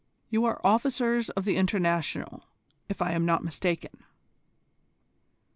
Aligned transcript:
You 0.31 0.45
are 0.45 0.59
officers 0.63 1.29
of 1.29 1.45
the 1.45 1.57
International, 1.57 2.45
if 2.89 3.03
I 3.03 3.11
am 3.11 3.23
not 3.23 3.43
mistaken." 3.43 4.03